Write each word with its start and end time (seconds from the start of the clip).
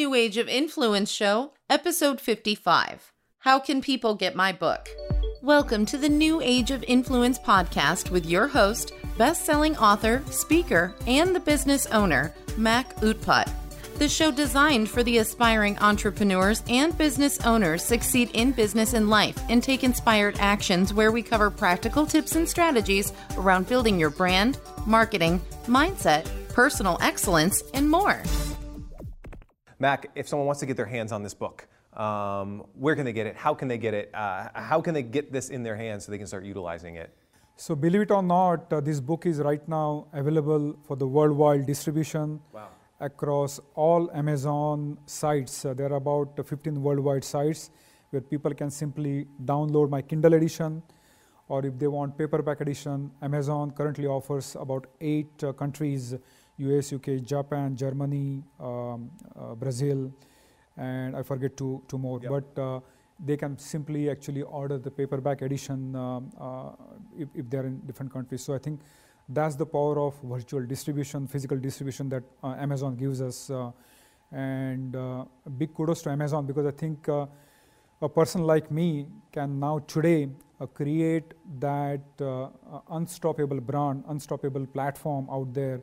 New 0.00 0.14
Age 0.14 0.38
of 0.38 0.48
Influence 0.48 1.10
Show, 1.10 1.52
Episode 1.68 2.22
55 2.22 3.12
How 3.40 3.58
Can 3.58 3.82
People 3.82 4.14
Get 4.14 4.34
My 4.34 4.50
Book? 4.50 4.88
Welcome 5.42 5.84
to 5.84 5.98
the 5.98 6.08
New 6.08 6.40
Age 6.40 6.70
of 6.70 6.82
Influence 6.84 7.38
podcast 7.38 8.10
with 8.10 8.24
your 8.24 8.48
host, 8.48 8.94
best 9.18 9.44
selling 9.44 9.76
author, 9.76 10.22
speaker, 10.30 10.94
and 11.06 11.36
the 11.36 11.40
business 11.40 11.84
owner, 11.88 12.32
Mac 12.56 12.96
Utpat. 13.00 13.52
The 13.98 14.08
show 14.08 14.30
designed 14.30 14.88
for 14.88 15.02
the 15.02 15.18
aspiring 15.18 15.78
entrepreneurs 15.80 16.62
and 16.66 16.96
business 16.96 17.38
owners 17.44 17.84
succeed 17.84 18.30
in 18.32 18.52
business 18.52 18.94
and 18.94 19.10
life 19.10 19.36
and 19.50 19.62
take 19.62 19.84
inspired 19.84 20.38
actions 20.38 20.94
where 20.94 21.12
we 21.12 21.22
cover 21.22 21.50
practical 21.50 22.06
tips 22.06 22.36
and 22.36 22.48
strategies 22.48 23.12
around 23.36 23.68
building 23.68 24.00
your 24.00 24.08
brand, 24.08 24.58
marketing, 24.86 25.42
mindset, 25.66 26.26
personal 26.54 26.96
excellence, 27.02 27.62
and 27.74 27.90
more. 27.90 28.22
Mac, 29.80 30.10
if 30.14 30.28
someone 30.28 30.46
wants 30.46 30.60
to 30.60 30.66
get 30.66 30.76
their 30.76 30.86
hands 30.86 31.10
on 31.10 31.22
this 31.22 31.32
book, 31.32 31.66
um, 31.94 32.64
where 32.74 32.94
can 32.94 33.06
they 33.06 33.14
get 33.14 33.26
it? 33.26 33.34
How 33.34 33.54
can 33.54 33.66
they 33.66 33.78
get 33.78 33.94
it? 33.94 34.10
Uh, 34.14 34.48
how 34.54 34.80
can 34.82 34.92
they 34.92 35.02
get 35.02 35.32
this 35.32 35.48
in 35.48 35.62
their 35.62 35.74
hands 35.74 36.04
so 36.04 36.12
they 36.12 36.18
can 36.18 36.26
start 36.26 36.44
utilizing 36.44 36.96
it? 36.96 37.16
So, 37.56 37.74
believe 37.74 38.02
it 38.02 38.10
or 38.10 38.22
not, 38.22 38.70
uh, 38.72 38.80
this 38.80 39.00
book 39.00 39.24
is 39.26 39.38
right 39.38 39.66
now 39.68 40.06
available 40.12 40.76
for 40.86 40.96
the 40.96 41.06
worldwide 41.06 41.66
distribution 41.66 42.40
Wow. 42.52 42.68
across 43.00 43.58
all 43.74 44.10
Amazon 44.12 44.98
sites. 45.06 45.64
Uh, 45.64 45.72
there 45.74 45.90
are 45.92 45.96
about 45.96 46.38
15 46.46 46.82
worldwide 46.82 47.24
sites 47.24 47.70
where 48.10 48.20
people 48.22 48.52
can 48.54 48.70
simply 48.70 49.26
download 49.44 49.88
my 49.88 50.02
Kindle 50.02 50.34
edition, 50.34 50.82
or 51.48 51.64
if 51.64 51.78
they 51.78 51.86
want 51.86 52.16
paperback 52.18 52.60
edition, 52.60 53.10
Amazon 53.22 53.70
currently 53.70 54.06
offers 54.06 54.56
about 54.56 54.86
eight 55.00 55.42
uh, 55.44 55.52
countries 55.52 56.14
US, 56.60 56.92
UK, 56.92 57.22
Japan, 57.22 57.76
Germany, 57.76 58.42
um, 58.58 59.10
uh, 59.38 59.54
Brazil, 59.54 60.12
and 60.76 61.16
I 61.16 61.22
forget 61.22 61.56
two, 61.56 61.82
two 61.88 61.98
more. 61.98 62.20
Yep. 62.22 62.30
But 62.30 62.62
uh, 62.62 62.80
they 63.24 63.36
can 63.36 63.58
simply 63.58 64.08
actually 64.10 64.42
order 64.42 64.78
the 64.78 64.90
paperback 64.90 65.42
edition 65.42 65.94
um, 65.96 66.30
uh, 66.40 66.70
if, 67.18 67.28
if 67.34 67.50
they're 67.50 67.66
in 67.66 67.78
different 67.80 68.12
countries. 68.12 68.42
So 68.42 68.54
I 68.54 68.58
think 68.58 68.80
that's 69.28 69.56
the 69.56 69.66
power 69.66 69.98
of 70.00 70.14
virtual 70.22 70.64
distribution, 70.64 71.26
physical 71.26 71.58
distribution 71.58 72.08
that 72.08 72.22
uh, 72.42 72.54
Amazon 72.58 72.96
gives 72.96 73.20
us. 73.20 73.50
Uh, 73.50 73.70
and 74.32 74.94
uh, 74.94 75.24
big 75.58 75.74
kudos 75.74 76.02
to 76.02 76.10
Amazon 76.10 76.46
because 76.46 76.66
I 76.66 76.70
think 76.70 77.08
uh, 77.08 77.26
a 78.02 78.08
person 78.08 78.44
like 78.44 78.70
me 78.70 79.06
can 79.32 79.58
now 79.58 79.80
today 79.80 80.28
uh, 80.60 80.66
create 80.66 81.34
that 81.58 82.00
uh, 82.20 82.48
unstoppable 82.90 83.60
brand, 83.60 84.04
unstoppable 84.08 84.66
platform 84.66 85.28
out 85.30 85.52
there, 85.52 85.80